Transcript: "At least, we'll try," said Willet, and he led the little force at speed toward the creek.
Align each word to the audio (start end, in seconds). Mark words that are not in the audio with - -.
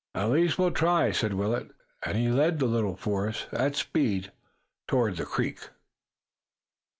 "At 0.15 0.31
least, 0.31 0.57
we'll 0.57 0.71
try," 0.71 1.11
said 1.11 1.35
Willet, 1.35 1.69
and 2.01 2.17
he 2.17 2.27
led 2.29 2.57
the 2.57 2.65
little 2.65 2.95
force 2.95 3.45
at 3.51 3.75
speed 3.75 4.31
toward 4.87 5.15
the 5.17 5.25
creek. 5.25 5.69